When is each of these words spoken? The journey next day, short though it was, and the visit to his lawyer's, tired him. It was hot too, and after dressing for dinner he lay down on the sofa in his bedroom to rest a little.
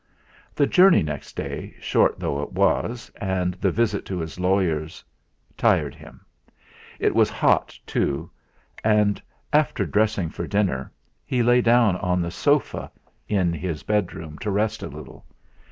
The 0.55 0.65
journey 0.65 1.03
next 1.03 1.35
day, 1.35 1.75
short 1.79 2.19
though 2.19 2.41
it 2.41 2.51
was, 2.53 3.11
and 3.17 3.53
the 3.61 3.69
visit 3.69 4.03
to 4.07 4.17
his 4.17 4.39
lawyer's, 4.39 5.03
tired 5.55 5.93
him. 5.93 6.25
It 6.97 7.13
was 7.13 7.29
hot 7.29 7.77
too, 7.85 8.31
and 8.83 9.21
after 9.53 9.85
dressing 9.85 10.29
for 10.29 10.47
dinner 10.47 10.91
he 11.23 11.43
lay 11.43 11.61
down 11.61 11.97
on 11.97 12.19
the 12.19 12.31
sofa 12.31 12.91
in 13.27 13.53
his 13.53 13.83
bedroom 13.83 14.39
to 14.39 14.49
rest 14.49 14.81
a 14.81 14.87
little. 14.87 15.23